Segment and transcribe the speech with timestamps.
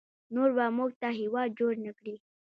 [0.35, 2.15] نور به موږ ته هیواد جوړ نکړي